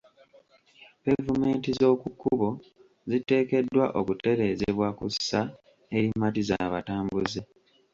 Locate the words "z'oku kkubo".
1.77-2.49